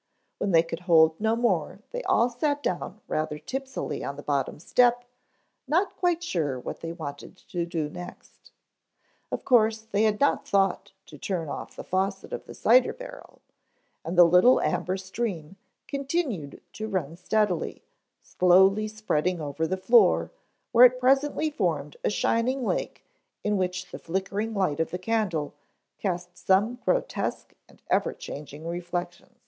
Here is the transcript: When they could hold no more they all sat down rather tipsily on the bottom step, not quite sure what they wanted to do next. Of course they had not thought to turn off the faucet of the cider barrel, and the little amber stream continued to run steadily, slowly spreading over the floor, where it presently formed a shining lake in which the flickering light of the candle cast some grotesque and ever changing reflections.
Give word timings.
When 0.39 0.49
they 0.49 0.63
could 0.63 0.79
hold 0.79 1.19
no 1.19 1.35
more 1.35 1.77
they 1.91 2.01
all 2.05 2.27
sat 2.27 2.63
down 2.63 3.01
rather 3.07 3.37
tipsily 3.37 4.03
on 4.03 4.15
the 4.15 4.23
bottom 4.23 4.57
step, 4.57 5.05
not 5.67 5.95
quite 5.95 6.23
sure 6.23 6.59
what 6.59 6.79
they 6.79 6.91
wanted 6.91 7.37
to 7.49 7.67
do 7.67 7.87
next. 7.87 8.49
Of 9.31 9.45
course 9.45 9.81
they 9.81 10.01
had 10.01 10.19
not 10.19 10.47
thought 10.47 10.91
to 11.05 11.19
turn 11.19 11.49
off 11.49 11.75
the 11.75 11.83
faucet 11.83 12.33
of 12.33 12.45
the 12.45 12.55
cider 12.55 12.93
barrel, 12.93 13.43
and 14.03 14.17
the 14.17 14.23
little 14.23 14.59
amber 14.61 14.97
stream 14.97 15.55
continued 15.87 16.61
to 16.73 16.87
run 16.87 17.15
steadily, 17.15 17.83
slowly 18.23 18.87
spreading 18.87 19.39
over 19.39 19.67
the 19.67 19.77
floor, 19.77 20.31
where 20.71 20.85
it 20.85 20.99
presently 20.99 21.51
formed 21.51 21.95
a 22.03 22.09
shining 22.09 22.65
lake 22.65 23.03
in 23.43 23.55
which 23.55 23.91
the 23.91 23.99
flickering 23.99 24.55
light 24.55 24.79
of 24.79 24.89
the 24.89 24.97
candle 24.97 25.53
cast 25.99 26.39
some 26.39 26.79
grotesque 26.83 27.53
and 27.69 27.83
ever 27.91 28.13
changing 28.13 28.65
reflections. 28.65 29.37